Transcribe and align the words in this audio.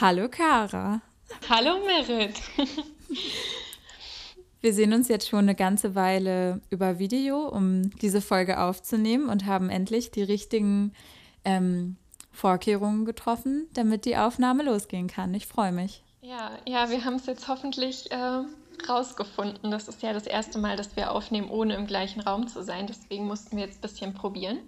Hallo 0.00 0.28
Kara. 0.28 1.00
Hallo 1.50 1.84
Merit. 1.84 2.40
Wir 4.60 4.72
sehen 4.72 4.92
uns 4.92 5.08
jetzt 5.08 5.28
schon 5.28 5.40
eine 5.40 5.56
ganze 5.56 5.96
Weile 5.96 6.60
über 6.70 7.00
Video, 7.00 7.48
um 7.48 7.90
diese 7.98 8.20
Folge 8.20 8.60
aufzunehmen 8.60 9.28
und 9.28 9.44
haben 9.44 9.70
endlich 9.70 10.12
die 10.12 10.22
richtigen 10.22 10.92
ähm, 11.44 11.96
Vorkehrungen 12.30 13.06
getroffen, 13.06 13.66
damit 13.72 14.04
die 14.04 14.16
Aufnahme 14.16 14.62
losgehen 14.62 15.08
kann. 15.08 15.34
Ich 15.34 15.48
freue 15.48 15.72
mich. 15.72 16.04
Ja, 16.20 16.52
ja, 16.64 16.90
wir 16.90 17.04
haben 17.04 17.16
es 17.16 17.26
jetzt 17.26 17.48
hoffentlich 17.48 18.12
äh, 18.12 18.44
rausgefunden. 18.88 19.72
Das 19.72 19.88
ist 19.88 20.00
ja 20.00 20.12
das 20.12 20.28
erste 20.28 20.60
Mal, 20.60 20.76
dass 20.76 20.94
wir 20.94 21.10
aufnehmen, 21.10 21.50
ohne 21.50 21.74
im 21.74 21.88
gleichen 21.88 22.20
Raum 22.20 22.46
zu 22.46 22.62
sein. 22.62 22.86
Deswegen 22.86 23.26
mussten 23.26 23.56
wir 23.56 23.64
jetzt 23.64 23.78
ein 23.78 23.82
bisschen 23.82 24.14
probieren. 24.14 24.60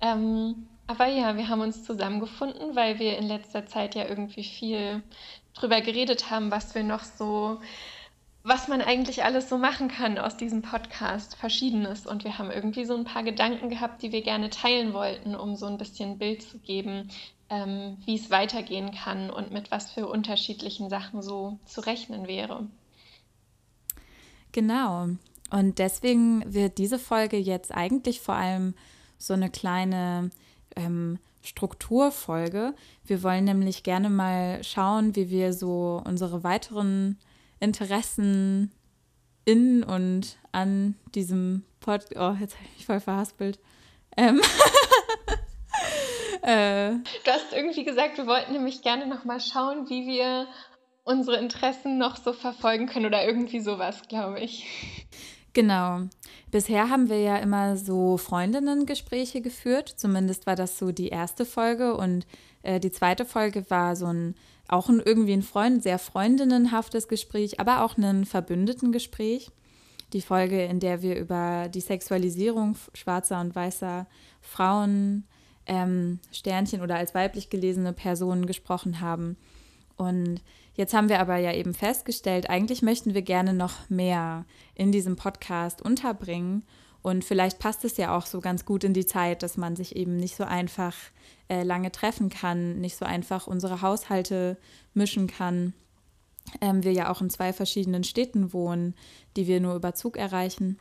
Ähm, 0.00 0.66
aber 0.86 1.06
ja, 1.06 1.36
wir 1.36 1.48
haben 1.48 1.60
uns 1.60 1.84
zusammengefunden, 1.84 2.76
weil 2.76 2.98
wir 2.98 3.16
in 3.18 3.26
letzter 3.26 3.66
Zeit 3.66 3.94
ja 3.94 4.08
irgendwie 4.08 4.44
viel 4.44 5.02
drüber 5.54 5.80
geredet 5.80 6.30
haben, 6.30 6.50
was 6.50 6.74
wir 6.74 6.82
noch 6.82 7.04
so 7.04 7.60
was 8.44 8.68
man 8.68 8.82
eigentlich 8.82 9.24
alles 9.24 9.48
so 9.48 9.56
machen 9.56 9.88
kann 9.88 10.18
aus 10.18 10.36
diesem 10.36 10.60
Podcast, 10.60 11.34
verschiedenes. 11.34 12.06
Und 12.06 12.24
wir 12.24 12.36
haben 12.36 12.50
irgendwie 12.50 12.84
so 12.84 12.94
ein 12.94 13.04
paar 13.04 13.22
Gedanken 13.22 13.70
gehabt, 13.70 14.02
die 14.02 14.12
wir 14.12 14.22
gerne 14.22 14.50
teilen 14.50 14.92
wollten, 14.92 15.34
um 15.34 15.56
so 15.56 15.64
ein 15.64 15.78
bisschen 15.78 16.18
Bild 16.18 16.42
zu 16.42 16.58
geben, 16.58 17.08
ähm, 17.48 17.96
wie 18.04 18.16
es 18.16 18.30
weitergehen 18.30 18.90
kann 18.92 19.30
und 19.30 19.50
mit 19.50 19.70
was 19.70 19.90
für 19.90 20.06
unterschiedlichen 20.06 20.90
Sachen 20.90 21.22
so 21.22 21.58
zu 21.64 21.80
rechnen 21.80 22.28
wäre. 22.28 22.66
Genau. 24.52 25.08
Und 25.50 25.78
deswegen 25.78 26.44
wird 26.52 26.76
diese 26.76 26.98
Folge 26.98 27.38
jetzt 27.38 27.74
eigentlich 27.74 28.20
vor 28.20 28.34
allem 28.34 28.74
so 29.16 29.32
eine 29.32 29.48
kleine 29.48 30.28
ähm, 30.76 31.18
Strukturfolge. 31.42 32.74
Wir 33.04 33.22
wollen 33.22 33.44
nämlich 33.44 33.82
gerne 33.82 34.10
mal 34.10 34.62
schauen, 34.64 35.14
wie 35.14 35.30
wir 35.30 35.52
so 35.52 36.02
unsere 36.04 36.42
weiteren 36.42 37.18
Interessen 37.60 38.72
in 39.44 39.82
und 39.82 40.36
an 40.52 40.94
diesem 41.14 41.64
Podcast. 41.80 42.16
Oh, 42.16 42.36
jetzt 42.40 42.56
habe 42.56 42.64
ich 42.64 42.78
mich 42.78 42.86
voll 42.86 43.00
verhaspelt. 43.00 43.58
Ähm 44.16 44.40
äh. 46.42 46.92
Du 46.92 47.30
hast 47.30 47.52
irgendwie 47.52 47.84
gesagt, 47.84 48.16
wir 48.16 48.26
wollten 48.26 48.52
nämlich 48.52 48.82
gerne 48.82 49.06
noch 49.06 49.24
mal 49.24 49.40
schauen, 49.40 49.88
wie 49.90 50.06
wir 50.06 50.46
unsere 51.04 51.36
Interessen 51.36 51.98
noch 51.98 52.16
so 52.16 52.32
verfolgen 52.32 52.86
können 52.86 53.06
oder 53.06 53.26
irgendwie 53.26 53.60
sowas, 53.60 54.02
glaube 54.08 54.40
ich. 54.40 54.66
Genau. 55.54 56.00
Bisher 56.50 56.90
haben 56.90 57.08
wir 57.08 57.20
ja 57.20 57.36
immer 57.36 57.76
so 57.76 58.16
Freundinnen-Gespräche 58.16 59.40
geführt. 59.40 59.94
Zumindest 59.96 60.46
war 60.46 60.56
das 60.56 60.78
so 60.78 60.92
die 60.92 61.08
erste 61.08 61.46
Folge. 61.46 61.96
Und 61.96 62.26
äh, 62.62 62.80
die 62.80 62.90
zweite 62.90 63.24
Folge 63.24 63.64
war 63.70 63.96
so 63.96 64.06
ein 64.06 64.34
auch 64.68 64.88
ein, 64.88 65.00
irgendwie 65.04 65.34
ein 65.34 65.42
Freund, 65.42 65.82
sehr 65.82 65.98
freundinnenhaftes 65.98 67.08
Gespräch, 67.08 67.60
aber 67.60 67.84
auch 67.84 67.96
ein 67.96 68.24
Verbündetengespräch. 68.24 69.50
Die 70.12 70.22
Folge, 70.22 70.64
in 70.64 70.80
der 70.80 71.02
wir 71.02 71.16
über 71.16 71.68
die 71.68 71.80
Sexualisierung 71.80 72.76
schwarzer 72.94 73.40
und 73.40 73.54
weißer 73.54 74.06
Frauen, 74.40 75.24
ähm, 75.66 76.20
Sternchen 76.30 76.82
oder 76.82 76.96
als 76.96 77.14
weiblich 77.14 77.50
gelesene 77.50 77.92
Personen 77.92 78.46
gesprochen 78.46 79.00
haben. 79.00 79.36
Und 79.96 80.40
jetzt 80.74 80.94
haben 80.94 81.08
wir 81.08 81.20
aber 81.20 81.36
ja 81.36 81.52
eben 81.52 81.74
festgestellt, 81.74 82.50
eigentlich 82.50 82.82
möchten 82.82 83.14
wir 83.14 83.22
gerne 83.22 83.54
noch 83.54 83.88
mehr 83.88 84.44
in 84.74 84.92
diesem 84.92 85.16
Podcast 85.16 85.82
unterbringen. 85.82 86.64
Und 87.02 87.24
vielleicht 87.24 87.58
passt 87.58 87.84
es 87.84 87.98
ja 87.98 88.16
auch 88.16 88.24
so 88.24 88.40
ganz 88.40 88.64
gut 88.64 88.82
in 88.82 88.94
die 88.94 89.04
Zeit, 89.04 89.42
dass 89.42 89.58
man 89.58 89.76
sich 89.76 89.94
eben 89.94 90.16
nicht 90.16 90.36
so 90.36 90.44
einfach 90.44 90.94
äh, 91.48 91.62
lange 91.62 91.92
treffen 91.92 92.30
kann, 92.30 92.80
nicht 92.80 92.96
so 92.96 93.04
einfach 93.04 93.46
unsere 93.46 93.82
Haushalte 93.82 94.56
mischen 94.94 95.26
kann. 95.26 95.74
Ähm, 96.60 96.82
wir 96.82 96.92
ja 96.92 97.10
auch 97.10 97.20
in 97.20 97.28
zwei 97.28 97.52
verschiedenen 97.52 98.04
Städten 98.04 98.52
wohnen, 98.52 98.94
die 99.36 99.46
wir 99.46 99.60
nur 99.60 99.74
über 99.74 99.94
Zug 99.94 100.16
erreichen. 100.16 100.78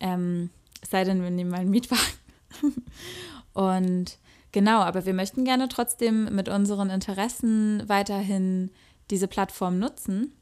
Ähm, 0.00 0.50
es 0.80 0.90
sei 0.90 1.04
denn, 1.04 1.22
wir 1.22 1.30
nehmen 1.30 1.50
mal 1.50 1.60
einen 1.60 1.70
Mietwagen. 1.70 2.02
Und 3.52 4.18
genau, 4.52 4.80
aber 4.80 5.04
wir 5.04 5.14
möchten 5.14 5.44
gerne 5.44 5.68
trotzdem 5.68 6.34
mit 6.34 6.48
unseren 6.48 6.90
Interessen 6.90 7.86
weiterhin 7.88 8.70
diese 9.10 9.28
Plattform 9.28 9.78
nutzen. 9.78 10.32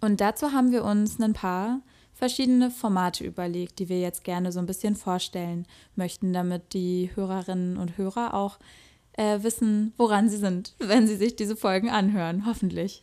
Und 0.00 0.20
dazu 0.20 0.52
haben 0.52 0.72
wir 0.72 0.84
uns 0.84 1.20
ein 1.20 1.32
paar 1.32 1.80
verschiedene 2.12 2.70
Formate 2.70 3.24
überlegt, 3.24 3.78
die 3.78 3.88
wir 3.88 4.00
jetzt 4.00 4.24
gerne 4.24 4.52
so 4.52 4.60
ein 4.60 4.66
bisschen 4.66 4.96
vorstellen 4.96 5.66
möchten, 5.96 6.32
damit 6.32 6.72
die 6.72 7.10
Hörerinnen 7.14 7.76
und 7.76 7.98
Hörer 7.98 8.34
auch 8.34 8.58
äh, 9.12 9.42
wissen, 9.42 9.92
woran 9.96 10.28
sie 10.28 10.36
sind, 10.36 10.74
wenn 10.78 11.06
sie 11.06 11.16
sich 11.16 11.36
diese 11.36 11.56
Folgen 11.56 11.90
anhören, 11.90 12.46
hoffentlich. 12.46 13.02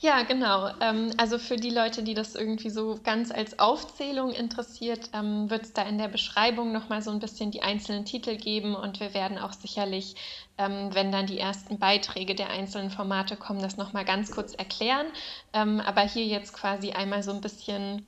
Ja, 0.00 0.22
genau. 0.22 0.68
Ähm, 0.80 1.12
also 1.16 1.38
für 1.38 1.56
die 1.56 1.70
Leute, 1.70 2.02
die 2.02 2.14
das 2.14 2.34
irgendwie 2.34 2.70
so 2.70 2.98
ganz 3.02 3.30
als 3.30 3.58
Aufzählung 3.58 4.30
interessiert, 4.32 5.10
ähm, 5.14 5.48
wird 5.48 5.62
es 5.62 5.72
da 5.72 5.82
in 5.82 5.96
der 5.98 6.08
Beschreibung 6.08 6.72
nochmal 6.72 7.02
so 7.02 7.10
ein 7.10 7.18
bisschen 7.18 7.50
die 7.50 7.62
einzelnen 7.62 8.04
Titel 8.04 8.36
geben 8.36 8.74
und 8.74 9.00
wir 9.00 9.14
werden 9.14 9.38
auch 9.38 9.52
sicherlich, 9.52 10.14
ähm, 10.58 10.90
wenn 10.92 11.12
dann 11.12 11.26
die 11.26 11.38
ersten 11.38 11.78
Beiträge 11.78 12.34
der 12.34 12.50
einzelnen 12.50 12.90
Formate 12.90 13.36
kommen, 13.36 13.60
das 13.62 13.76
nochmal 13.76 14.04
ganz 14.04 14.30
kurz 14.30 14.54
erklären. 14.54 15.06
Aber 15.52 16.02
hier 16.02 16.26
jetzt 16.26 16.52
quasi 16.52 16.90
einmal 16.92 17.22
so 17.22 17.32
ein 17.32 17.40
bisschen 17.40 18.06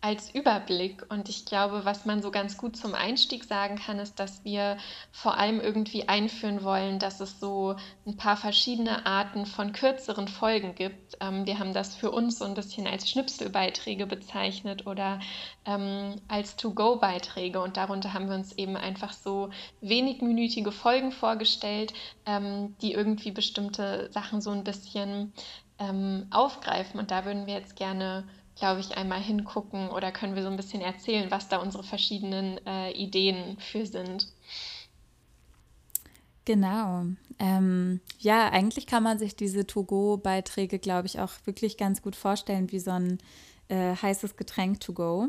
als 0.00 0.32
Überblick. 0.32 1.04
Und 1.08 1.28
ich 1.28 1.44
glaube, 1.44 1.84
was 1.84 2.06
man 2.06 2.22
so 2.22 2.30
ganz 2.30 2.56
gut 2.56 2.76
zum 2.76 2.94
Einstieg 2.94 3.44
sagen 3.44 3.76
kann, 3.76 3.98
ist, 3.98 4.20
dass 4.20 4.44
wir 4.44 4.76
vor 5.10 5.36
allem 5.36 5.60
irgendwie 5.60 6.08
einführen 6.08 6.62
wollen, 6.62 7.00
dass 7.00 7.18
es 7.20 7.40
so 7.40 7.74
ein 8.06 8.16
paar 8.16 8.36
verschiedene 8.36 9.06
Arten 9.06 9.44
von 9.44 9.72
kürzeren 9.72 10.28
Folgen 10.28 10.76
gibt. 10.76 11.16
Ähm, 11.20 11.46
wir 11.46 11.58
haben 11.58 11.72
das 11.72 11.96
für 11.96 12.12
uns 12.12 12.38
so 12.38 12.44
ein 12.44 12.54
bisschen 12.54 12.86
als 12.86 13.10
Schnipselbeiträge 13.10 14.06
bezeichnet 14.06 14.86
oder 14.86 15.18
ähm, 15.64 16.20
als 16.28 16.56
To-Go-Beiträge. 16.56 17.60
Und 17.60 17.76
darunter 17.76 18.14
haben 18.14 18.28
wir 18.28 18.36
uns 18.36 18.52
eben 18.52 18.76
einfach 18.76 19.12
so 19.12 19.50
wenigminütige 19.80 20.70
Folgen 20.70 21.10
vorgestellt, 21.10 21.92
ähm, 22.24 22.76
die 22.82 22.92
irgendwie 22.92 23.32
bestimmte 23.32 24.12
Sachen 24.12 24.40
so 24.40 24.50
ein 24.50 24.62
bisschen 24.62 25.32
ähm, 25.80 26.28
aufgreifen. 26.30 27.00
Und 27.00 27.10
da 27.10 27.24
würden 27.24 27.46
wir 27.46 27.54
jetzt 27.54 27.74
gerne 27.74 28.24
glaube 28.58 28.80
ich, 28.80 28.96
einmal 28.96 29.20
hingucken 29.20 29.88
oder 29.88 30.12
können 30.12 30.34
wir 30.34 30.42
so 30.42 30.48
ein 30.48 30.56
bisschen 30.56 30.80
erzählen, 30.80 31.30
was 31.30 31.48
da 31.48 31.58
unsere 31.58 31.84
verschiedenen 31.84 32.58
äh, 32.66 32.92
Ideen 32.92 33.58
für 33.58 33.86
sind. 33.86 34.28
Genau. 36.44 37.04
Ähm, 37.38 38.00
ja, 38.18 38.48
eigentlich 38.50 38.86
kann 38.86 39.02
man 39.02 39.18
sich 39.18 39.36
diese 39.36 39.66
To-Go-Beiträge, 39.66 40.78
glaube 40.78 41.06
ich, 41.06 41.20
auch 41.20 41.32
wirklich 41.44 41.76
ganz 41.76 42.00
gut 42.00 42.16
vorstellen, 42.16 42.72
wie 42.72 42.80
so 42.80 42.90
ein 42.90 43.18
äh, 43.68 43.94
heißes 43.94 44.36
Getränk 44.36 44.80
To-Go. 44.80 45.28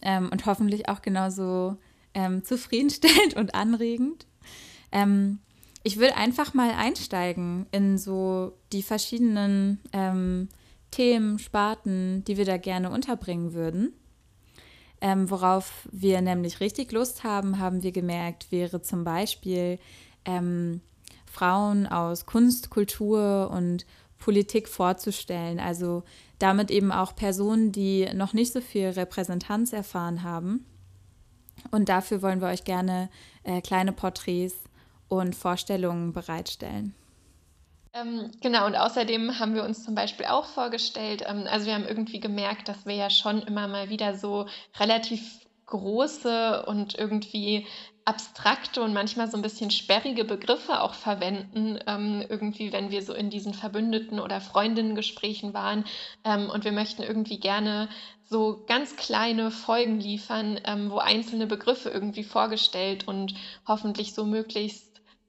Ähm, 0.00 0.30
und 0.30 0.46
hoffentlich 0.46 0.88
auch 0.88 1.02
genauso 1.02 1.76
ähm, 2.14 2.44
zufriedenstellend 2.44 3.34
und 3.34 3.54
anregend. 3.54 4.26
Ähm, 4.90 5.40
ich 5.82 5.98
will 5.98 6.10
einfach 6.10 6.54
mal 6.54 6.70
einsteigen 6.70 7.66
in 7.70 7.98
so 7.98 8.52
die 8.72 8.82
verschiedenen 8.82 9.80
ähm, 9.92 10.48
Themen, 10.98 11.38
Sparten, 11.38 12.24
die 12.24 12.36
wir 12.36 12.44
da 12.44 12.56
gerne 12.56 12.90
unterbringen 12.90 13.52
würden. 13.52 13.92
Ähm, 15.00 15.30
worauf 15.30 15.88
wir 15.92 16.20
nämlich 16.22 16.58
richtig 16.58 16.90
Lust 16.90 17.22
haben, 17.22 17.60
haben 17.60 17.84
wir 17.84 17.92
gemerkt, 17.92 18.50
wäre 18.50 18.82
zum 18.82 19.04
Beispiel 19.04 19.78
ähm, 20.24 20.80
Frauen 21.24 21.86
aus 21.86 22.26
Kunst, 22.26 22.70
Kultur 22.70 23.48
und 23.54 23.86
Politik 24.18 24.66
vorzustellen. 24.68 25.60
Also 25.60 26.02
damit 26.40 26.72
eben 26.72 26.90
auch 26.90 27.14
Personen, 27.14 27.70
die 27.70 28.12
noch 28.12 28.32
nicht 28.32 28.52
so 28.52 28.60
viel 28.60 28.88
Repräsentanz 28.88 29.72
erfahren 29.72 30.24
haben. 30.24 30.66
Und 31.70 31.88
dafür 31.88 32.22
wollen 32.22 32.40
wir 32.40 32.48
euch 32.48 32.64
gerne 32.64 33.08
äh, 33.44 33.60
kleine 33.60 33.92
Porträts 33.92 34.56
und 35.06 35.36
Vorstellungen 35.36 36.12
bereitstellen. 36.12 36.92
Ähm, 38.00 38.30
genau, 38.40 38.66
und 38.66 38.76
außerdem 38.76 39.38
haben 39.38 39.54
wir 39.54 39.64
uns 39.64 39.84
zum 39.84 39.94
Beispiel 39.94 40.26
auch 40.26 40.46
vorgestellt, 40.46 41.24
ähm, 41.26 41.46
also 41.50 41.66
wir 41.66 41.74
haben 41.74 41.86
irgendwie 41.86 42.20
gemerkt, 42.20 42.68
dass 42.68 42.86
wir 42.86 42.94
ja 42.94 43.10
schon 43.10 43.42
immer 43.42 43.68
mal 43.68 43.88
wieder 43.88 44.14
so 44.16 44.46
relativ 44.78 45.46
große 45.66 46.64
und 46.66 46.98
irgendwie 46.98 47.66
abstrakte 48.04 48.82
und 48.82 48.94
manchmal 48.94 49.30
so 49.30 49.36
ein 49.36 49.42
bisschen 49.42 49.70
sperrige 49.70 50.24
Begriffe 50.24 50.80
auch 50.80 50.94
verwenden, 50.94 51.78
ähm, 51.86 52.24
irgendwie, 52.26 52.72
wenn 52.72 52.90
wir 52.90 53.02
so 53.02 53.12
in 53.12 53.28
diesen 53.28 53.52
Verbündeten- 53.52 54.20
oder 54.20 54.40
Freundinnengesprächen 54.40 55.52
waren. 55.52 55.84
Ähm, 56.24 56.48
und 56.48 56.64
wir 56.64 56.72
möchten 56.72 57.02
irgendwie 57.02 57.38
gerne 57.38 57.90
so 58.24 58.64
ganz 58.66 58.96
kleine 58.96 59.50
Folgen 59.50 60.00
liefern, 60.00 60.58
ähm, 60.64 60.90
wo 60.90 60.98
einzelne 60.98 61.46
Begriffe 61.46 61.90
irgendwie 61.90 62.24
vorgestellt 62.24 63.06
und 63.06 63.34
hoffentlich 63.66 64.14
so 64.14 64.24
möglichst 64.24 64.87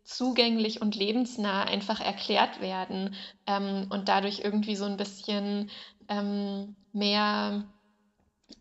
zugänglich 0.09 0.81
und 0.81 0.95
lebensnah 0.95 1.63
einfach 1.63 1.99
erklärt 1.99 2.61
werden 2.61 3.15
ähm, 3.45 3.87
und 3.89 4.09
dadurch 4.09 4.39
irgendwie 4.43 4.75
so 4.75 4.85
ein 4.85 4.97
bisschen 4.97 5.69
ähm, 6.07 6.75
mehr, 6.91 7.63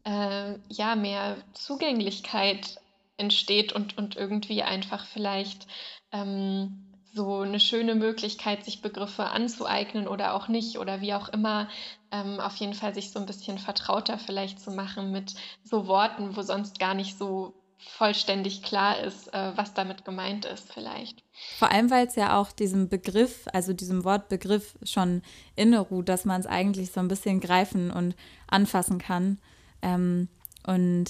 äh, 0.05 0.59
ja, 0.69 0.95
mehr 0.97 1.39
Zugänglichkeit 1.55 2.77
entsteht 3.17 3.73
und, 3.73 3.97
und 3.99 4.17
irgendwie 4.17 4.63
einfach 4.63 5.07
vielleicht 5.07 5.67
ähm, 6.13 6.85
so 7.13 7.41
eine 7.41 7.61
schöne 7.61 7.95
Möglichkeit, 7.95 8.65
sich 8.65 8.83
Begriffe 8.83 9.31
anzueignen 9.31 10.07
oder 10.07 10.35
auch 10.35 10.49
nicht 10.49 10.79
oder 10.79 11.01
wie 11.01 11.15
auch 11.15 11.29
immer. 11.31 11.69
Ähm, 12.11 12.41
auf 12.41 12.57
jeden 12.57 12.75
Fall 12.75 12.95
sich 12.95 13.11
so 13.11 13.19
ein 13.19 13.27
bisschen 13.27 13.59
vertrauter 13.59 14.19
vielleicht 14.19 14.61
zu 14.61 14.71
machen 14.71 15.11
mit 15.11 15.35
so 15.65 15.87
Worten, 15.87 16.37
wo 16.37 16.43
sonst 16.43 16.79
gar 16.79 16.95
nicht 16.95 17.17
so 17.19 17.55
vollständig 17.79 18.63
klar 18.63 19.01
ist, 19.01 19.33
äh, 19.33 19.53
was 19.57 19.75
damit 19.75 20.05
gemeint 20.05 20.45
ist 20.45 20.73
vielleicht. 20.73 21.23
Vor 21.59 21.71
allem, 21.71 21.91
weil 21.91 22.07
es 22.07 22.17
ja 22.17 22.39
auch 22.39 22.53
diesem 22.53 22.89
Begriff, 22.89 23.47
also 23.53 23.73
diesem 23.73 24.05
Wortbegriff 24.05 24.77
schon 24.83 25.23
inne 25.57 25.81
ruht, 25.81 26.09
dass 26.09 26.25
man 26.25 26.41
es 26.41 26.47
eigentlich 26.47 26.91
so 26.91 27.01
ein 27.01 27.09
bisschen 27.09 27.41
greifen 27.41 27.91
und 27.91 28.15
anfassen 28.49 28.99
kann. 28.99 29.39
Ähm, 29.83 30.29
und 30.67 31.07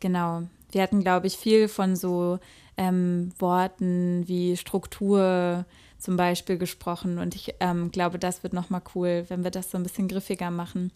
genau, 0.00 0.42
wir 0.70 0.82
hatten, 0.82 1.00
glaube 1.00 1.28
ich, 1.28 1.36
viel 1.36 1.68
von 1.68 1.96
so 1.96 2.38
ähm, 2.76 3.32
Worten 3.38 4.26
wie 4.26 4.56
Struktur 4.56 5.64
zum 5.98 6.16
Beispiel 6.16 6.58
gesprochen. 6.58 7.18
Und 7.18 7.34
ich 7.34 7.54
ähm, 7.60 7.90
glaube, 7.90 8.18
das 8.18 8.42
wird 8.42 8.52
nochmal 8.52 8.82
cool, 8.94 9.24
wenn 9.28 9.44
wir 9.44 9.50
das 9.50 9.70
so 9.70 9.78
ein 9.78 9.82
bisschen 9.82 10.08
griffiger 10.08 10.50
machen. 10.50 10.92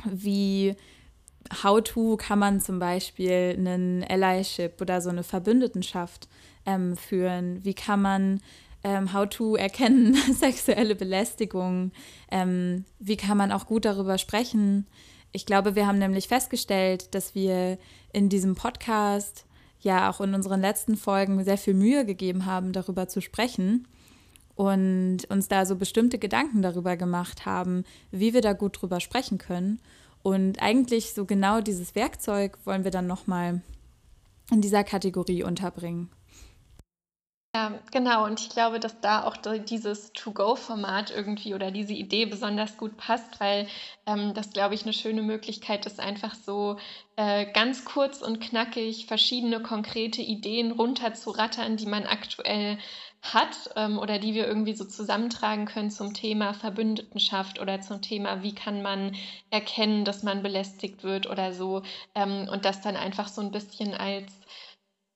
wie 0.04 0.76
how 1.62 1.82
to 1.82 2.16
kann 2.16 2.38
man 2.38 2.60
zum 2.60 2.78
Beispiel 2.78 3.54
einen 3.56 4.04
Allyship 4.04 4.80
oder 4.80 5.00
so 5.00 5.10
eine 5.10 5.22
Verbündetenschaft 5.22 6.28
ähm, 6.66 6.96
führen? 6.96 7.64
Wie 7.64 7.74
kann 7.74 8.02
man 8.02 8.40
ähm, 8.84 9.12
how 9.12 9.28
to 9.28 9.56
erkennen 9.56 10.14
sexuelle 10.32 10.94
Belästigung? 10.94 11.92
Ähm, 12.30 12.84
wie 12.98 13.16
kann 13.16 13.38
man 13.38 13.52
auch 13.52 13.66
gut 13.66 13.84
darüber 13.84 14.18
sprechen? 14.18 14.86
Ich 15.32 15.46
glaube, 15.46 15.74
wir 15.74 15.86
haben 15.86 15.98
nämlich 15.98 16.28
festgestellt, 16.28 17.14
dass 17.14 17.34
wir 17.34 17.78
in 18.12 18.28
diesem 18.28 18.54
Podcast 18.54 19.44
ja 19.80 20.10
auch 20.10 20.20
in 20.20 20.34
unseren 20.34 20.60
letzten 20.60 20.96
Folgen 20.96 21.42
sehr 21.44 21.58
viel 21.58 21.74
Mühe 21.74 22.04
gegeben 22.04 22.46
haben, 22.46 22.72
darüber 22.72 23.08
zu 23.08 23.20
sprechen 23.20 23.86
und 24.58 25.18
uns 25.30 25.46
da 25.46 25.64
so 25.64 25.76
bestimmte 25.76 26.18
Gedanken 26.18 26.62
darüber 26.62 26.96
gemacht 26.96 27.46
haben, 27.46 27.84
wie 28.10 28.34
wir 28.34 28.40
da 28.40 28.54
gut 28.54 28.82
drüber 28.82 28.98
sprechen 28.98 29.38
können. 29.38 29.80
Und 30.24 30.60
eigentlich 30.60 31.14
so 31.14 31.26
genau 31.26 31.60
dieses 31.60 31.94
Werkzeug 31.94 32.58
wollen 32.64 32.82
wir 32.82 32.90
dann 32.90 33.06
nochmal 33.06 33.62
in 34.50 34.60
dieser 34.60 34.82
Kategorie 34.82 35.44
unterbringen. 35.44 36.10
Ja, 37.54 37.78
genau. 37.92 38.24
Und 38.24 38.40
ich 38.40 38.50
glaube, 38.50 38.80
dass 38.80 39.00
da 39.00 39.24
auch 39.24 39.36
dieses 39.36 40.12
To-Go-Format 40.12 41.12
irgendwie 41.12 41.54
oder 41.54 41.70
diese 41.70 41.94
Idee 41.94 42.26
besonders 42.26 42.76
gut 42.76 42.96
passt, 42.96 43.40
weil 43.40 43.68
ähm, 44.06 44.34
das, 44.34 44.50
glaube 44.50 44.74
ich, 44.74 44.82
eine 44.82 44.92
schöne 44.92 45.22
Möglichkeit 45.22 45.86
ist, 45.86 45.98
einfach 45.98 46.34
so 46.34 46.78
äh, 47.16 47.50
ganz 47.52 47.84
kurz 47.84 48.22
und 48.22 48.40
knackig 48.40 49.06
verschiedene 49.06 49.62
konkrete 49.62 50.20
Ideen 50.20 50.72
runterzurattern, 50.72 51.76
die 51.76 51.86
man 51.86 52.04
aktuell 52.04 52.78
hat 53.20 53.70
ähm, 53.76 53.98
oder 53.98 54.18
die 54.18 54.34
wir 54.34 54.46
irgendwie 54.46 54.74
so 54.74 54.84
zusammentragen 54.84 55.66
können 55.66 55.90
zum 55.90 56.14
Thema 56.14 56.54
Verbündetenschaft 56.54 57.60
oder 57.60 57.80
zum 57.80 58.00
Thema, 58.00 58.42
wie 58.42 58.54
kann 58.54 58.82
man 58.82 59.16
erkennen, 59.50 60.04
dass 60.04 60.22
man 60.22 60.42
belästigt 60.42 61.02
wird 61.02 61.28
oder 61.28 61.52
so 61.52 61.82
ähm, 62.14 62.48
und 62.50 62.64
das 62.64 62.80
dann 62.80 62.96
einfach 62.96 63.28
so 63.28 63.40
ein 63.40 63.50
bisschen 63.50 63.94
als 63.94 64.32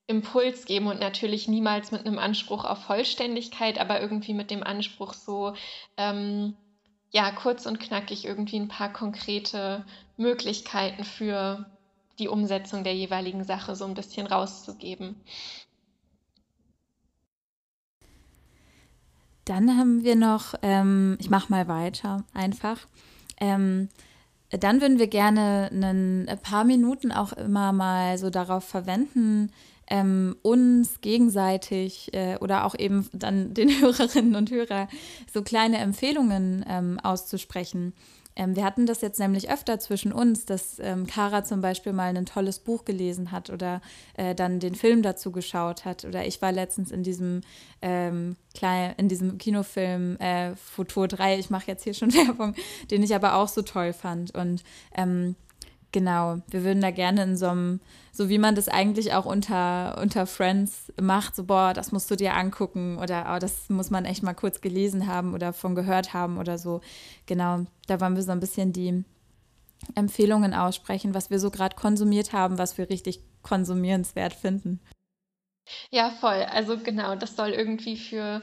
Impuls 0.08 0.66
geben 0.66 0.88
und 0.88 1.00
natürlich 1.00 1.48
niemals 1.48 1.92
mit 1.92 2.04
einem 2.04 2.18
Anspruch 2.18 2.64
auf 2.64 2.84
Vollständigkeit, 2.84 3.78
aber 3.78 4.00
irgendwie 4.00 4.34
mit 4.34 4.50
dem 4.50 4.62
Anspruch 4.62 5.14
so, 5.14 5.54
ähm, 5.96 6.54
ja, 7.12 7.30
kurz 7.30 7.66
und 7.66 7.78
knackig 7.78 8.24
irgendwie 8.24 8.58
ein 8.58 8.68
paar 8.68 8.92
konkrete 8.92 9.84
Möglichkeiten 10.16 11.04
für 11.04 11.66
die 12.18 12.28
Umsetzung 12.28 12.84
der 12.84 12.94
jeweiligen 12.94 13.44
Sache 13.44 13.76
so 13.76 13.84
ein 13.84 13.94
bisschen 13.94 14.26
rauszugeben. 14.26 15.20
Dann 19.44 19.76
haben 19.76 20.04
wir 20.04 20.16
noch, 20.16 20.54
ähm, 20.62 21.16
ich 21.20 21.30
mache 21.30 21.50
mal 21.50 21.68
weiter 21.68 22.24
einfach. 22.32 22.78
Ähm, 23.40 23.88
dann 24.50 24.80
würden 24.80 24.98
wir 24.98 25.06
gerne 25.06 25.70
ein 25.72 26.38
paar 26.42 26.64
Minuten 26.64 27.10
auch 27.10 27.32
immer 27.32 27.72
mal 27.72 28.18
so 28.18 28.28
darauf 28.28 28.64
verwenden, 28.64 29.50
ähm, 29.88 30.36
uns 30.42 31.00
gegenseitig 31.00 32.12
äh, 32.14 32.36
oder 32.40 32.64
auch 32.64 32.78
eben 32.78 33.08
dann 33.12 33.54
den 33.54 33.68
Hörerinnen 33.80 34.36
und 34.36 34.50
Hörern 34.50 34.88
so 35.32 35.42
kleine 35.42 35.78
Empfehlungen 35.78 36.64
ähm, 36.68 37.00
auszusprechen. 37.02 37.94
Ähm, 38.36 38.56
wir 38.56 38.64
hatten 38.64 38.86
das 38.86 39.00
jetzt 39.00 39.18
nämlich 39.18 39.50
öfter 39.50 39.78
zwischen 39.78 40.12
uns, 40.12 40.46
dass 40.46 40.78
ähm, 40.78 41.06
Kara 41.06 41.44
zum 41.44 41.60
Beispiel 41.60 41.92
mal 41.92 42.16
ein 42.16 42.26
tolles 42.26 42.58
Buch 42.58 42.84
gelesen 42.84 43.30
hat 43.30 43.50
oder 43.50 43.80
äh, 44.14 44.34
dann 44.34 44.60
den 44.60 44.74
Film 44.74 45.02
dazu 45.02 45.32
geschaut 45.32 45.84
hat. 45.84 46.04
Oder 46.04 46.26
ich 46.26 46.40
war 46.40 46.52
letztens 46.52 46.90
in 46.90 47.02
diesem 47.02 47.42
ähm, 47.82 48.36
klein, 48.54 48.94
in 48.96 49.08
diesem 49.08 49.38
Kinofilm 49.38 50.16
äh, 50.16 50.56
Futur 50.56 51.08
3, 51.08 51.38
ich 51.38 51.50
mache 51.50 51.66
jetzt 51.66 51.84
hier 51.84 51.94
schon 51.94 52.12
Werbung, 52.14 52.54
den 52.90 53.02
ich 53.02 53.14
aber 53.14 53.34
auch 53.34 53.48
so 53.48 53.62
toll 53.62 53.92
fand. 53.92 54.34
Und 54.34 54.62
ähm, 54.96 55.36
Genau, 55.92 56.38
wir 56.48 56.64
würden 56.64 56.80
da 56.80 56.90
gerne 56.90 57.22
in 57.22 57.36
so 57.36 57.48
einem, 57.48 57.80
so 58.12 58.30
wie 58.30 58.38
man 58.38 58.54
das 58.54 58.68
eigentlich 58.68 59.12
auch 59.12 59.26
unter, 59.26 59.98
unter 60.00 60.26
Friends 60.26 60.90
macht, 61.00 61.36
so, 61.36 61.44
boah, 61.44 61.74
das 61.74 61.92
musst 61.92 62.10
du 62.10 62.16
dir 62.16 62.34
angucken 62.34 62.98
oder 62.98 63.32
oh, 63.34 63.38
das 63.38 63.68
muss 63.68 63.90
man 63.90 64.06
echt 64.06 64.22
mal 64.22 64.32
kurz 64.32 64.62
gelesen 64.62 65.06
haben 65.06 65.34
oder 65.34 65.52
von 65.52 65.74
gehört 65.74 66.14
haben 66.14 66.38
oder 66.38 66.56
so. 66.56 66.80
Genau, 67.26 67.66
da 67.86 68.00
wollen 68.00 68.16
wir 68.16 68.22
so 68.22 68.32
ein 68.32 68.40
bisschen 68.40 68.72
die 68.72 69.04
Empfehlungen 69.94 70.54
aussprechen, 70.54 71.14
was 71.14 71.28
wir 71.30 71.38
so 71.38 71.50
gerade 71.50 71.76
konsumiert 71.76 72.32
haben, 72.32 72.56
was 72.56 72.78
wir 72.78 72.88
richtig 72.88 73.20
konsumierenswert 73.42 74.32
finden. 74.32 74.80
Ja, 75.90 76.10
voll. 76.10 76.42
Also 76.50 76.78
genau, 76.78 77.16
das 77.16 77.36
soll 77.36 77.50
irgendwie 77.50 77.96
für 77.96 78.40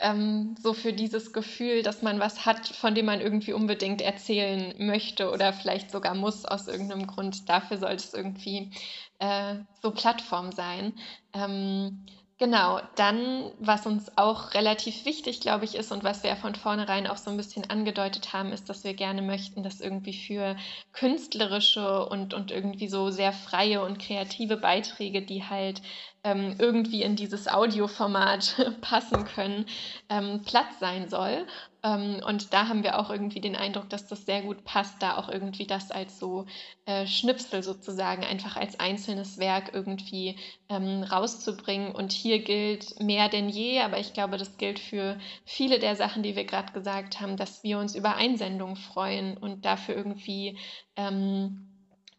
ähm, 0.00 0.54
so 0.60 0.74
für 0.74 0.92
dieses 0.92 1.32
Gefühl, 1.32 1.82
dass 1.82 2.02
man 2.02 2.20
was 2.20 2.46
hat, 2.46 2.68
von 2.68 2.94
dem 2.94 3.06
man 3.06 3.20
irgendwie 3.20 3.52
unbedingt 3.52 4.00
erzählen 4.00 4.74
möchte 4.78 5.30
oder 5.30 5.52
vielleicht 5.52 5.90
sogar 5.90 6.14
muss 6.14 6.44
aus 6.44 6.68
irgendeinem 6.68 7.06
Grund. 7.06 7.48
Dafür 7.48 7.78
sollte 7.78 8.04
es 8.04 8.14
irgendwie 8.14 8.70
äh, 9.18 9.56
so 9.82 9.90
Plattform 9.90 10.52
sein. 10.52 10.94
Ähm, 11.34 12.06
Genau, 12.40 12.80
dann, 12.94 13.50
was 13.58 13.84
uns 13.84 14.16
auch 14.16 14.54
relativ 14.54 15.04
wichtig, 15.04 15.40
glaube 15.40 15.64
ich, 15.64 15.74
ist 15.74 15.90
und 15.90 16.04
was 16.04 16.22
wir 16.22 16.30
ja 16.30 16.36
von 16.36 16.54
vornherein 16.54 17.08
auch 17.08 17.16
so 17.16 17.32
ein 17.32 17.36
bisschen 17.36 17.68
angedeutet 17.68 18.32
haben, 18.32 18.52
ist, 18.52 18.68
dass 18.68 18.84
wir 18.84 18.94
gerne 18.94 19.22
möchten, 19.22 19.64
dass 19.64 19.80
irgendwie 19.80 20.12
für 20.12 20.54
künstlerische 20.92 22.06
und, 22.08 22.34
und 22.34 22.52
irgendwie 22.52 22.86
so 22.86 23.10
sehr 23.10 23.32
freie 23.32 23.82
und 23.84 23.98
kreative 23.98 24.56
Beiträge, 24.56 25.20
die 25.22 25.42
halt 25.46 25.82
ähm, 26.24 26.56
irgendwie 26.58 27.02
in 27.02 27.16
dieses 27.16 27.48
Audioformat 27.48 28.76
passen 28.80 29.24
können, 29.24 29.66
ähm, 30.08 30.42
Platz 30.44 30.78
sein 30.80 31.08
soll. 31.08 31.46
Ähm, 31.84 32.20
und 32.26 32.52
da 32.52 32.68
haben 32.68 32.82
wir 32.82 32.98
auch 32.98 33.10
irgendwie 33.10 33.40
den 33.40 33.54
Eindruck, 33.54 33.88
dass 33.88 34.08
das 34.08 34.26
sehr 34.26 34.42
gut 34.42 34.64
passt, 34.64 35.00
da 35.00 35.16
auch 35.16 35.28
irgendwie 35.28 35.66
das 35.66 35.90
als 35.90 36.18
so 36.18 36.46
äh, 36.86 37.06
Schnipsel 37.06 37.62
sozusagen 37.62 38.24
einfach 38.24 38.56
als 38.56 38.80
einzelnes 38.80 39.38
Werk 39.38 39.70
irgendwie 39.72 40.36
ähm, 40.68 41.04
rauszubringen. 41.04 41.92
Und 41.92 42.12
hier 42.12 42.40
gilt 42.40 43.00
mehr 43.00 43.28
denn 43.28 43.48
je, 43.48 43.80
aber 43.80 43.98
ich 43.98 44.12
glaube, 44.12 44.38
das 44.38 44.58
gilt 44.58 44.80
für 44.80 45.18
viele 45.44 45.78
der 45.78 45.94
Sachen, 45.96 46.22
die 46.22 46.34
wir 46.34 46.44
gerade 46.44 46.72
gesagt 46.72 47.20
haben, 47.20 47.36
dass 47.36 47.62
wir 47.62 47.78
uns 47.78 47.94
über 47.94 48.16
Einsendungen 48.16 48.76
freuen 48.76 49.36
und 49.36 49.64
dafür 49.64 49.94
irgendwie 49.94 50.58
ähm, 50.96 51.67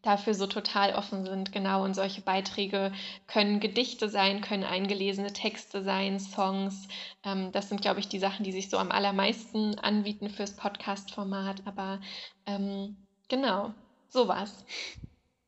dafür 0.02 0.34
so 0.34 0.48
total 0.48 0.94
offen 0.94 1.26
sind. 1.26 1.52
Genau, 1.52 1.84
und 1.84 1.94
solche 1.94 2.22
Beiträge 2.22 2.92
können 3.28 3.60
Gedichte 3.60 4.10
sein, 4.10 4.42
können 4.42 4.64
eingelesene 4.64 5.34
Texte 5.34 5.84
sein, 5.84 6.20
Songs. 6.20 6.88
Ähm, 7.24 7.52
das 7.52 7.70
sind, 7.70 7.82
glaube 7.82 8.00
ich, 8.00 8.08
die 8.08 8.20
Sachen, 8.20 8.44
die 8.44 8.52
sich 8.52 8.70
so 8.70 8.78
am 8.78 8.92
allermeisten 8.92 9.78
anbieten 9.80 10.30
fürs 10.30 10.56
Podcast-Format. 10.56 11.64
Aber 11.66 12.00
ähm, 12.46 12.96
genau, 13.28 13.74
sowas. 14.08 14.66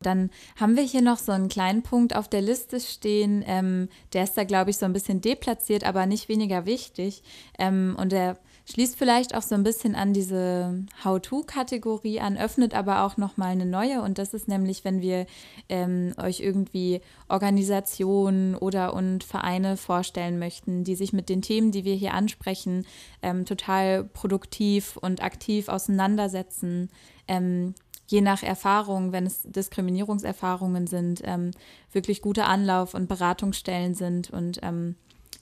Dann 0.00 0.30
haben 0.60 0.76
wir 0.76 0.82
hier 0.82 1.02
noch 1.02 1.18
so 1.18 1.32
einen 1.32 1.48
kleinen 1.48 1.82
Punkt 1.82 2.14
auf 2.14 2.28
der 2.28 2.42
Liste 2.42 2.80
stehen. 2.80 3.42
Ähm, 3.46 3.88
der 4.12 4.24
ist 4.24 4.36
da, 4.36 4.44
glaube 4.44 4.70
ich, 4.70 4.78
so 4.78 4.84
ein 4.84 4.92
bisschen 4.92 5.20
deplatziert, 5.20 5.84
aber 5.84 6.06
nicht 6.06 6.28
weniger 6.28 6.66
wichtig. 6.66 7.22
Ähm, 7.58 7.96
und 7.98 8.12
der 8.12 8.38
schließt 8.64 8.96
vielleicht 8.96 9.34
auch 9.34 9.42
so 9.42 9.54
ein 9.54 9.64
bisschen 9.64 9.94
an 9.94 10.12
diese 10.12 10.84
How-to-Kategorie 11.04 12.20
an, 12.20 12.38
öffnet 12.38 12.74
aber 12.74 13.02
auch 13.02 13.16
nochmal 13.16 13.52
eine 13.52 13.66
neue. 13.66 14.02
Und 14.02 14.18
das 14.18 14.34
ist 14.34 14.48
nämlich, 14.48 14.84
wenn 14.84 15.00
wir 15.00 15.26
ähm, 15.68 16.14
euch 16.16 16.40
irgendwie 16.40 17.00
Organisationen 17.28 18.54
oder 18.54 18.94
und 18.94 19.24
Vereine 19.24 19.76
vorstellen 19.76 20.38
möchten, 20.38 20.84
die 20.84 20.94
sich 20.94 21.12
mit 21.12 21.28
den 21.28 21.42
Themen, 21.42 21.72
die 21.72 21.84
wir 21.84 21.94
hier 21.94 22.14
ansprechen, 22.14 22.86
ähm, 23.22 23.44
total 23.44 24.04
produktiv 24.04 24.96
und 24.96 25.22
aktiv 25.22 25.68
auseinandersetzen. 25.68 26.88
Ähm, 27.26 27.74
je 28.06 28.20
nach 28.20 28.42
Erfahrung, 28.42 29.10
wenn 29.12 29.26
es 29.26 29.42
Diskriminierungserfahrungen 29.42 30.86
sind, 30.86 31.22
ähm, 31.24 31.50
wirklich 31.92 32.22
gute 32.22 32.44
Anlauf- 32.44 32.94
und 32.94 33.08
Beratungsstellen 33.08 33.94
sind. 33.94 34.30
Und 34.30 34.60
ähm, 34.62 34.96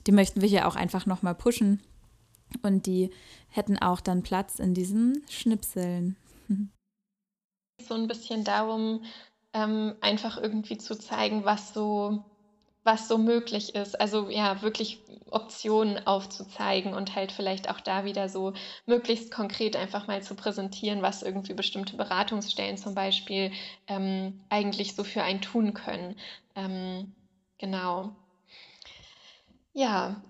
die 0.07 0.11
möchten 0.11 0.41
wir 0.41 0.49
hier 0.49 0.67
auch 0.67 0.75
einfach 0.75 1.05
nochmal 1.05 1.35
pushen. 1.35 1.81
Und 2.61 2.85
die 2.85 3.09
hätten 3.49 3.77
auch 3.77 4.01
dann 4.01 4.23
Platz 4.23 4.59
in 4.59 4.73
diesen 4.73 5.23
Schnipseln. 5.29 6.15
So 7.87 7.95
ein 7.95 8.07
bisschen 8.07 8.43
darum, 8.43 9.03
ähm, 9.53 9.95
einfach 10.01 10.37
irgendwie 10.37 10.77
zu 10.77 10.95
zeigen, 10.95 11.45
was 11.45 11.73
so, 11.73 12.23
was 12.83 13.07
so 13.07 13.17
möglich 13.17 13.73
ist. 13.73 13.99
Also 13.99 14.29
ja, 14.29 14.61
wirklich 14.61 14.99
Optionen 15.29 16.05
aufzuzeigen 16.05 16.93
und 16.93 17.15
halt 17.15 17.31
vielleicht 17.31 17.69
auch 17.69 17.79
da 17.79 18.05
wieder 18.05 18.29
so 18.29 18.53
möglichst 18.85 19.31
konkret 19.31 19.75
einfach 19.75 20.07
mal 20.07 20.21
zu 20.21 20.35
präsentieren, 20.35 21.01
was 21.01 21.23
irgendwie 21.23 21.53
bestimmte 21.53 21.95
Beratungsstellen 21.97 22.77
zum 22.77 22.93
Beispiel 22.93 23.51
ähm, 23.87 24.41
eigentlich 24.49 24.95
so 24.95 25.03
für 25.03 25.23
ein 25.23 25.41
tun 25.41 25.73
können. 25.73 26.15
Ähm, 26.55 27.13
genau. 27.57 28.15
Ja, 29.73 30.21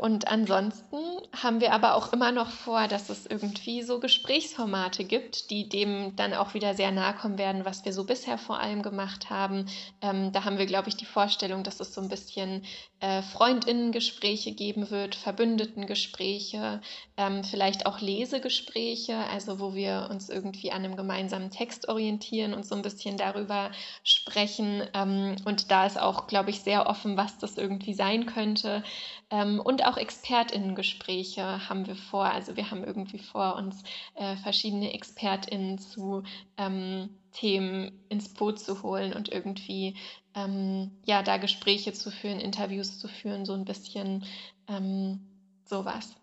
und 0.00 0.28
ansonsten 0.28 0.96
haben 1.42 1.60
wir 1.60 1.72
aber 1.72 1.96
auch 1.96 2.12
immer 2.12 2.30
noch 2.30 2.50
vor, 2.50 2.86
dass 2.86 3.08
es 3.08 3.26
irgendwie 3.26 3.82
so 3.82 3.98
Gesprächsformate 3.98 5.02
gibt, 5.02 5.50
die 5.50 5.68
dem 5.68 6.14
dann 6.14 6.34
auch 6.34 6.54
wieder 6.54 6.74
sehr 6.74 6.92
nahe 6.92 7.14
kommen 7.14 7.36
werden, 7.36 7.64
was 7.64 7.84
wir 7.84 7.92
so 7.92 8.04
bisher 8.04 8.38
vor 8.38 8.60
allem 8.60 8.82
gemacht 8.82 9.28
haben. 9.28 9.66
Ähm, 10.02 10.30
da 10.30 10.44
haben 10.44 10.58
wir, 10.58 10.66
glaube 10.66 10.88
ich, 10.88 10.96
die 10.96 11.04
Vorstellung, 11.04 11.64
dass 11.64 11.80
es 11.80 11.92
so 11.92 12.00
ein 12.00 12.08
bisschen 12.08 12.62
äh, 13.00 13.22
Freundinnengespräche 13.22 14.52
geben 14.52 14.90
wird, 14.90 15.16
Verbündetengespräche, 15.16 16.80
ähm, 17.16 17.42
vielleicht 17.42 17.86
auch 17.86 18.00
Lesegespräche, 18.00 19.16
also 19.32 19.58
wo 19.58 19.74
wir 19.74 20.06
uns 20.10 20.28
irgendwie 20.28 20.70
an 20.70 20.84
einem 20.84 20.96
gemeinsamen 20.96 21.50
Text 21.50 21.88
orientieren 21.88 22.54
und 22.54 22.64
so 22.64 22.76
ein 22.76 22.82
bisschen 22.82 23.16
darüber 23.16 23.72
sprechen. 24.04 24.82
Ähm, 24.94 25.36
und 25.44 25.72
da 25.72 25.86
ist 25.86 26.00
auch, 26.00 26.28
glaube 26.28 26.50
ich, 26.50 26.60
sehr 26.60 26.86
offen, 26.86 27.16
was 27.16 27.36
das 27.38 27.56
irgendwie 27.56 27.94
sein 27.94 28.26
könnte. 28.26 28.84
Ähm, 29.30 29.60
und 29.60 29.84
auch 29.84 29.96
ExpertInnen-Gespräche 29.96 31.68
haben 31.68 31.86
wir 31.86 31.96
vor. 31.96 32.26
Also 32.26 32.56
wir 32.56 32.70
haben 32.70 32.84
irgendwie 32.84 33.18
vor, 33.18 33.56
uns 33.56 33.82
äh, 34.14 34.36
verschiedene 34.36 34.94
ExpertInnen 34.94 35.78
zu 35.78 36.22
ähm, 36.56 37.10
Themen 37.32 38.04
ins 38.08 38.32
Boot 38.32 38.60
zu 38.60 38.82
holen 38.82 39.12
und 39.12 39.28
irgendwie 39.28 39.96
ähm, 40.34 40.92
ja 41.04 41.22
da 41.22 41.38
Gespräche 41.38 41.92
zu 41.92 42.10
führen, 42.10 42.38
Interviews 42.38 42.98
zu 42.98 43.08
führen, 43.08 43.44
so 43.44 43.54
ein 43.54 43.64
bisschen 43.64 44.24
ähm, 44.68 45.26
sowas. 45.64 46.14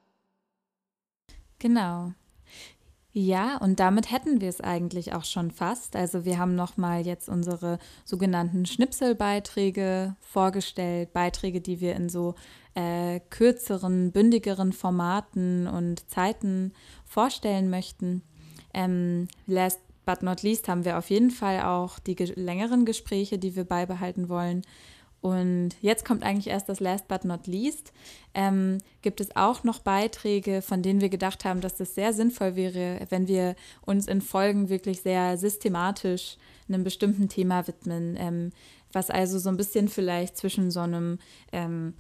Genau. 1.60 2.13
Ja, 3.15 3.58
und 3.58 3.79
damit 3.79 4.12
hätten 4.12 4.41
wir 4.41 4.50
es 4.50 4.60
eigentlich 4.60 5.13
auch 5.13 5.24
schon 5.24 5.51
fast. 5.51 5.96
Also 5.96 6.25
wir 6.25 6.39
haben 6.39 6.55
nochmal 6.55 7.05
jetzt 7.05 7.29
unsere 7.29 7.77
sogenannten 8.05 8.65
Schnipselbeiträge 8.65 10.15
vorgestellt, 10.20 11.13
Beiträge, 11.13 11.62
die 11.62 11.79
wir 11.79 11.96
in 11.96 12.10
so 12.10 12.34
äh, 12.74 13.20
kürzeren, 13.29 14.12
bündigeren 14.12 14.74
Formaten 14.74 15.67
und 15.67 16.10
Zeiten 16.10 16.74
vorstellen 17.05 17.70
möchten. 17.70 18.24
Ähm, 18.74 19.27
last 19.46 19.79
but 20.08 20.24
not 20.24 20.41
least 20.41 20.67
haben 20.67 20.84
wir 20.84 20.98
auf 20.98 21.12
jeden 21.12 21.29
Fall 21.29 21.62
auch 21.62 22.00
die 22.00 22.15
ge 22.15 22.34
längeren 22.36 22.84
Gespräche, 22.84 23.38
die 23.38 23.55
wir 23.55 23.63
beibehalten 23.63 24.27
wollen. 24.27 24.63
Und 25.24 25.72
jetzt 25.80 26.03
kommt 26.03 26.22
eigentlich 26.22 26.48
erst 26.48 26.68
das 26.68 26.82
Last 26.82 27.08
but 27.08 27.24
not 27.24 27.48
least. 27.48 27.94
Ähm, 28.34 28.80
gibt 29.01 29.22
es 29.22 29.34
auch 29.38 29.63
noch 29.63 29.80
Beiträge, 29.80 30.62
von 30.62 30.82
denen 30.82 31.00
wir 31.00 31.08
gedacht 31.08 31.46
haben, 31.46 31.62
dass 31.62 31.77
das 31.77 31.96
sehr 31.96 32.12
sinnvoll 32.12 32.58
wäre, 32.58 33.00
wenn 33.08 33.30
wir 33.30 33.56
uns 33.86 34.08
in 34.08 34.20
Folgen 34.20 34.68
wirklich 34.68 35.01
sehr 35.01 35.38
systematisch 35.38 36.36
einem 36.68 36.84
bestimmten 36.84 37.30
Thema 37.30 37.68
widmen, 37.68 38.18
ähm, 38.20 38.51
was 38.92 39.10
also 39.10 39.39
so 39.39 39.48
ein 39.48 39.56
bisschen 39.56 39.88
vielleicht 39.88 40.36
zwischen 40.36 40.72
so 40.72 40.82
einem 40.82 41.20
ähm, 41.53 41.94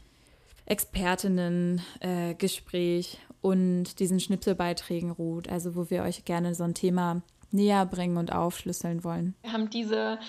Expertinnen-Gespräch 0.65 3.13
äh, 3.13 3.17
und 3.41 4.01
diesen 4.01 4.19
Schnipselbeiträgen 4.19 5.11
ruht, 5.11 5.47
also 5.47 5.77
wo 5.77 5.89
wir 5.89 6.03
euch 6.03 6.25
gerne 6.25 6.55
so 6.55 6.65
ein 6.65 6.73
Thema 6.73 7.21
näher 7.51 7.85
bringen 7.85 8.17
und 8.17 8.33
aufschlüsseln 8.33 9.05
wollen. 9.05 9.33
Wir 9.43 9.53
haben 9.53 9.69
diese 9.69 10.19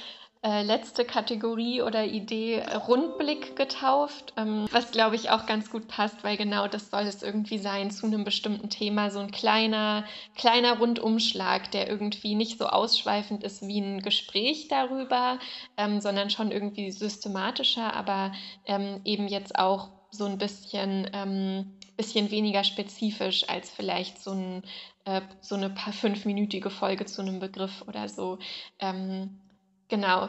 äh, 0.44 0.62
letzte 0.62 1.06
Kategorie 1.06 1.80
oder 1.80 2.04
Idee 2.04 2.62
Rundblick 2.86 3.56
getauft, 3.56 4.34
ähm, 4.36 4.66
was 4.70 4.90
glaube 4.90 5.16
ich 5.16 5.30
auch 5.30 5.46
ganz 5.46 5.70
gut 5.70 5.88
passt, 5.88 6.22
weil 6.22 6.36
genau 6.36 6.68
das 6.68 6.90
soll 6.90 7.04
es 7.04 7.22
irgendwie 7.22 7.56
sein 7.56 7.90
zu 7.90 8.04
einem 8.04 8.24
bestimmten 8.24 8.68
Thema, 8.68 9.10
so 9.10 9.20
ein 9.20 9.30
kleiner, 9.30 10.04
kleiner 10.36 10.78
Rundumschlag, 10.78 11.70
der 11.70 11.88
irgendwie 11.88 12.34
nicht 12.34 12.58
so 12.58 12.66
ausschweifend 12.66 13.42
ist 13.42 13.66
wie 13.66 13.80
ein 13.80 14.02
Gespräch 14.02 14.68
darüber, 14.68 15.38
ähm, 15.78 16.02
sondern 16.02 16.28
schon 16.28 16.52
irgendwie 16.52 16.90
systematischer, 16.90 17.96
aber 17.96 18.32
ähm, 18.66 19.00
eben 19.06 19.28
jetzt 19.28 19.58
auch 19.58 19.88
so 20.10 20.26
ein 20.26 20.36
bisschen, 20.36 21.08
ähm, 21.14 21.78
bisschen 21.96 22.30
weniger 22.30 22.64
spezifisch 22.64 23.48
als 23.48 23.70
vielleicht 23.70 24.22
so, 24.22 24.32
ein, 24.32 24.62
äh, 25.06 25.22
so 25.40 25.54
eine 25.54 25.70
paar 25.70 25.94
fünfminütige 25.94 26.68
Folge 26.68 27.06
zu 27.06 27.22
einem 27.22 27.38
Begriff 27.40 27.82
oder 27.88 28.10
so. 28.10 28.38
Ähm, 28.78 29.40
genau. 29.88 30.28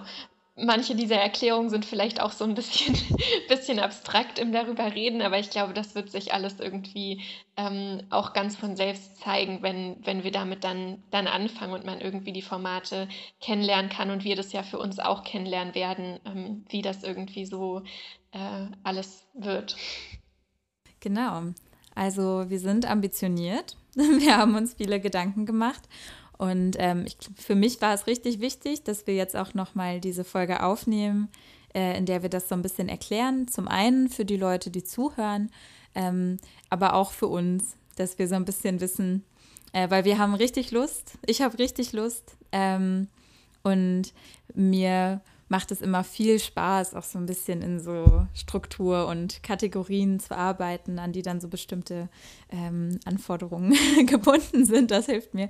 Manche 0.58 0.96
dieser 0.96 1.18
Erklärungen 1.18 1.70
sind 1.70 1.84
vielleicht 1.84 2.22
auch 2.22 2.32
so 2.32 2.46
ein 2.46 2.54
bisschen, 2.56 2.98
bisschen 3.50 3.80
abstrakt 3.80 4.40
im 4.40 4.54
darüber 4.54 4.96
reden, 4.96 5.22
aber 5.22 5.38
ich 5.38 5.50
glaube, 5.50 5.74
das 5.74 5.96
wird 5.96 6.10
sich 6.10 6.34
alles 6.34 6.62
irgendwie 6.62 7.22
ähm, 7.58 8.04
auch 8.10 8.32
ganz 8.32 8.56
von 8.56 8.78
selbst 8.78 9.20
zeigen, 9.20 9.62
wenn, 9.62 9.98
wenn 10.06 10.24
wir 10.24 10.32
damit 10.32 10.64
dann, 10.64 11.04
dann 11.12 11.28
anfangen 11.28 11.74
und 11.74 11.86
man 11.86 12.00
irgendwie 12.00 12.32
die 12.32 12.42
Formate 12.42 13.10
kennenlernen 13.42 13.90
kann 13.90 14.12
und 14.12 14.24
wir 14.24 14.38
das 14.38 14.54
ja 14.54 14.64
für 14.64 14.80
uns 14.80 15.00
auch 15.00 15.26
kennenlernen 15.26 15.76
werden, 15.76 16.20
ähm, 16.26 16.66
wie 16.70 16.82
das 16.82 17.04
irgendwie 17.04 17.46
so 17.46 17.82
äh, 18.32 18.68
alles 18.84 19.28
wird. 19.34 19.76
Genau. 21.02 21.44
Also 21.96 22.46
wir 22.50 22.60
sind 22.60 22.90
ambitioniert. 22.90 23.78
Wir 23.96 24.38
haben 24.38 24.56
uns 24.56 24.74
viele 24.74 25.00
Gedanken 25.00 25.46
gemacht. 25.46 25.82
Und 26.38 26.76
ähm, 26.80 27.06
ich, 27.06 27.18
für 27.36 27.56
mich 27.56 27.82
war 27.82 27.94
es 27.94 28.08
richtig 28.08 28.40
wichtig, 28.40 28.84
dass 28.84 29.08
wir 29.08 29.16
jetzt 29.16 29.36
auch 29.36 29.54
nochmal 29.54 30.00
diese 30.00 30.24
Folge 30.24 30.64
aufnehmen, 30.64 31.30
äh, 31.74 31.98
in 31.98 32.06
der 32.06 32.22
wir 32.24 32.30
das 32.30 32.50
so 32.50 32.56
ein 32.56 32.62
bisschen 32.62 32.90
erklären. 32.90 33.48
Zum 33.48 33.68
einen 33.68 34.10
für 34.10 34.26
die 34.26 34.38
Leute, 34.38 34.70
die 34.70 34.84
zuhören, 34.84 35.52
ähm, 35.94 36.38
aber 36.70 36.94
auch 36.94 37.12
für 37.12 37.28
uns, 37.28 37.78
dass 37.96 38.20
wir 38.20 38.28
so 38.28 38.36
ein 38.36 38.46
bisschen 38.46 38.82
wissen, 38.82 39.24
äh, 39.72 39.90
weil 39.90 40.04
wir 40.04 40.18
haben 40.18 40.34
richtig 40.36 40.72
Lust. 40.72 41.18
Ich 41.26 41.42
habe 41.42 41.58
richtig 41.58 41.94
Lust. 41.94 42.36
Ähm, 42.52 43.08
und 43.66 44.14
mir 44.54 45.22
macht 45.48 45.72
es 45.72 45.82
immer 45.82 46.04
viel 46.04 46.40
Spaß, 46.40 46.96
auch 46.96 47.04
so 47.04 47.20
ein 47.20 47.26
bisschen 47.26 47.62
in 47.62 47.80
so 47.80 48.28
Struktur 48.34 49.08
und 49.08 49.44
Kategorien 49.44 50.20
zu 50.20 50.36
arbeiten, 50.36 51.00
an 51.00 51.12
die 51.12 51.22
dann 51.22 51.40
so 51.40 51.48
bestimmte 51.48 52.10
ähm, 52.50 53.00
Anforderungen 53.06 53.76
gebunden 54.06 54.66
sind. 54.66 54.92
Das 54.92 55.06
hilft 55.06 55.34
mir. 55.34 55.50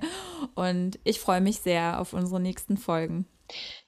Und 0.54 0.98
ich 1.04 1.20
freue 1.20 1.40
mich 1.40 1.60
sehr 1.60 2.00
auf 2.00 2.12
unsere 2.12 2.40
nächsten 2.40 2.76
Folgen. 2.76 3.26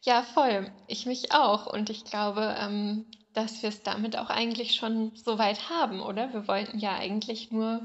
Ja, 0.03 0.23
voll. 0.23 0.71
Ich 0.87 1.07
mich 1.07 1.33
auch. 1.33 1.67
Und 1.67 1.91
ich 1.91 2.05
glaube, 2.05 2.57
ähm, 2.59 3.07
dass 3.35 3.63
wir 3.63 3.69
es 3.69 3.83
damit 3.83 4.17
auch 4.17 4.31
eigentlich 4.31 4.75
schon 4.75 5.13
so 5.15 5.39
weit 5.39 5.69
haben, 5.69 6.01
oder? 6.01 6.33
Wir 6.33 6.49
wollten 6.49 6.79
ja 6.79 6.95
eigentlich 6.97 7.51
nur 7.51 7.85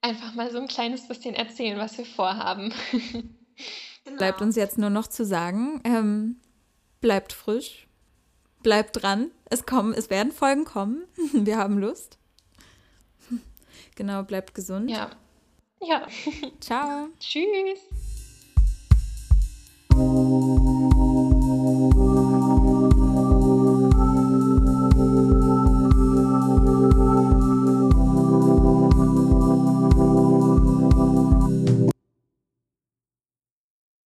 einfach 0.00 0.34
mal 0.34 0.50
so 0.50 0.58
ein 0.58 0.68
kleines 0.68 1.08
bisschen 1.08 1.34
erzählen, 1.34 1.78
was 1.78 1.98
wir 1.98 2.06
vorhaben. 2.06 2.72
Genau. 4.04 4.16
Bleibt 4.16 4.40
uns 4.40 4.56
jetzt 4.56 4.78
nur 4.78 4.90
noch 4.90 5.06
zu 5.06 5.24
sagen, 5.24 5.80
ähm, 5.84 6.40
bleibt 7.02 7.34
frisch, 7.34 7.86
bleibt 8.62 9.02
dran. 9.02 9.30
Es 9.44 9.66
kommen, 9.66 9.92
es 9.92 10.08
werden 10.08 10.32
Folgen 10.32 10.64
kommen. 10.64 11.04
Wir 11.34 11.58
haben 11.58 11.78
Lust. 11.78 12.16
Genau, 13.94 14.22
bleibt 14.22 14.54
gesund. 14.54 14.90
Ja. 14.90 15.10
Ja. 15.82 16.06
Ciao. 16.60 17.08
Tschüss. 17.18 17.80